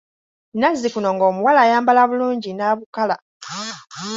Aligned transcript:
Nazzikuno 0.59 1.09
ng'omuwala 1.15 1.59
ayambala 1.65 2.01
bulungi 2.09 2.49
n'abukala. 2.53 3.15